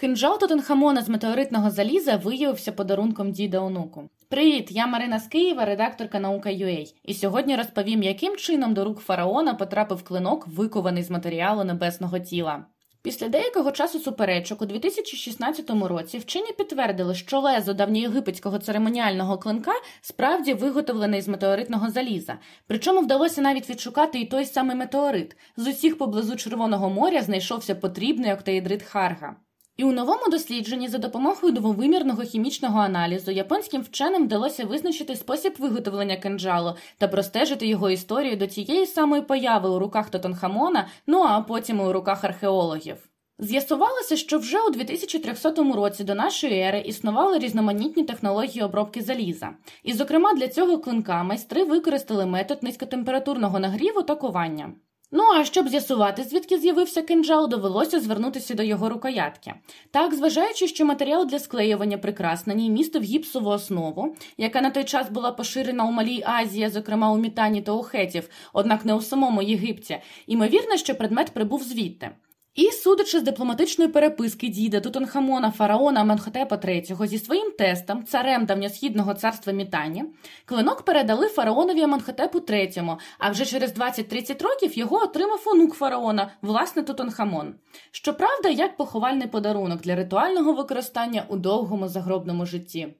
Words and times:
Кинджал 0.00 0.38
Тутанхамона 0.38 1.02
з 1.02 1.08
метеоритного 1.08 1.70
заліза 1.70 2.16
виявився 2.16 2.72
подарунком 2.72 3.32
діда 3.32 3.60
онуку. 3.60 4.08
Привіт, 4.28 4.68
я 4.70 4.86
Марина 4.86 5.18
з 5.18 5.26
Києва, 5.26 5.64
редакторка 5.64 6.20
Наука.UA. 6.20 6.94
І 7.04 7.14
сьогодні 7.14 7.56
розповім, 7.56 8.02
яким 8.02 8.36
чином 8.36 8.74
до 8.74 8.84
рук 8.84 8.98
фараона 9.00 9.54
потрапив 9.54 10.02
клинок, 10.02 10.46
викований 10.46 11.02
з 11.02 11.10
матеріалу 11.10 11.64
небесного 11.64 12.18
тіла. 12.18 12.64
Після 13.02 13.28
деякого 13.28 13.72
часу 13.72 13.98
суперечок 13.98 14.62
у 14.62 14.66
2016 14.66 15.70
році 15.70 16.18
вчені 16.18 16.52
підтвердили, 16.58 17.14
що 17.14 17.40
лезо 17.40 17.72
давньоєгипетського 17.72 18.58
церемоніального 18.58 19.38
клинка 19.38 19.72
справді 20.00 20.54
виготовлене 20.54 21.22
з 21.22 21.28
метеоритного 21.28 21.90
заліза. 21.90 22.38
Причому 22.66 23.00
вдалося 23.00 23.40
навіть 23.40 23.70
відшукати 23.70 24.20
і 24.20 24.26
той 24.26 24.44
самий 24.44 24.76
метеорит. 24.76 25.36
З 25.56 25.66
усіх 25.66 25.98
поблизу 25.98 26.36
Червоного 26.36 26.90
моря 26.90 27.22
знайшовся 27.22 27.74
потрібний 27.74 28.32
октаїдрит 28.32 28.82
Харга. 28.82 29.36
І 29.80 29.84
у 29.84 29.92
новому 29.92 30.22
дослідженні 30.30 30.88
за 30.88 30.98
допомогою 30.98 31.52
двовимірного 31.52 32.22
хімічного 32.22 32.80
аналізу 32.80 33.30
японським 33.30 33.82
вченим 33.82 34.24
вдалося 34.24 34.64
визначити 34.64 35.16
спосіб 35.16 35.54
виготовлення 35.58 36.16
кинджалу 36.16 36.74
та 36.98 37.08
простежити 37.08 37.66
його 37.66 37.90
історію 37.90 38.36
до 38.36 38.46
тієї 38.46 38.86
самої 38.86 39.22
появи 39.22 39.68
у 39.68 39.78
руках 39.78 40.10
Тотанхамона, 40.10 40.88
ну 41.06 41.22
а 41.22 41.40
потім 41.40 41.80
і 41.80 41.82
у 41.82 41.92
руках 41.92 42.24
археологів. 42.24 42.96
З'ясувалося, 43.38 44.16
що 44.16 44.38
вже 44.38 44.60
у 44.60 44.70
2300 44.70 45.50
році 45.74 46.04
до 46.04 46.14
нашої 46.14 46.60
ери 46.60 46.80
існували 46.80 47.38
різноманітні 47.38 48.04
технології 48.04 48.64
обробки 48.64 49.02
заліза. 49.02 49.50
І, 49.82 49.92
зокрема, 49.92 50.34
для 50.34 50.48
цього 50.48 50.78
клинка 50.78 51.22
майстри 51.22 51.64
використали 51.64 52.26
метод 52.26 52.62
низькотемпературного 52.62 53.58
нагріву 53.58 54.02
та 54.02 54.14
кування. 54.14 54.72
Ну 55.12 55.24
а 55.34 55.44
щоб 55.44 55.68
з'ясувати, 55.68 56.22
звідки 56.22 56.58
з'явився 56.58 57.02
кинджал, 57.02 57.48
довелося 57.48 58.00
звернутися 58.00 58.54
до 58.54 58.62
його 58.62 58.88
рукоятки. 58.88 59.54
Так, 59.90 60.14
зважаючи, 60.14 60.68
що 60.68 60.84
матеріал 60.84 61.26
для 61.26 61.38
склеювання 61.38 61.98
прикраснені 61.98 62.70
містив 62.70 63.02
гіпсову 63.02 63.50
основу, 63.50 64.16
яка 64.38 64.60
на 64.60 64.70
той 64.70 64.84
час 64.84 65.10
була 65.10 65.32
поширена 65.32 65.84
у 65.84 65.90
Малій 65.90 66.22
Азії, 66.26 66.68
зокрема 66.68 67.12
у 67.12 67.18
Мітані 67.18 67.62
та 67.62 67.72
у 67.72 67.82
Хетів, 67.82 68.28
однак 68.52 68.84
не 68.84 68.94
у 68.94 69.00
самому 69.00 69.42
Єгипті, 69.42 69.98
ймовірно, 70.26 70.76
що 70.76 70.94
предмет 70.94 71.30
прибув 71.30 71.62
звідти. 71.62 72.10
І, 72.54 72.70
судячи 72.70 73.20
з 73.20 73.22
дипломатичної 73.22 73.90
переписки 73.90 74.48
діда 74.48 74.80
Тутанхамона 74.80 75.50
фараона 75.50 76.04
Менхотепа 76.04 76.56
III 76.56 77.06
зі 77.06 77.18
своїм 77.18 77.50
тестом, 77.50 78.04
царем 78.04 78.46
давньосхідного 78.46 79.14
царства 79.14 79.52
Мітані, 79.52 80.04
клинок 80.44 80.82
передали 80.82 81.28
фараонові 81.28 81.80
Аменхотепу 81.80 82.38
III, 82.38 82.96
а 83.18 83.30
вже 83.30 83.46
через 83.46 83.78
20-30 83.78 84.42
років 84.42 84.78
його 84.78 84.96
отримав 84.96 85.42
онук 85.46 85.74
фараона, 85.74 86.30
власне 86.42 86.82
Тутанхамон. 86.82 87.54
Щоправда, 87.90 88.48
як 88.48 88.76
поховальний 88.76 89.28
подарунок 89.28 89.80
для 89.80 89.96
ритуального 89.96 90.52
використання 90.52 91.24
у 91.28 91.36
довгому 91.36 91.88
загробному 91.88 92.46
житті. 92.46 92.94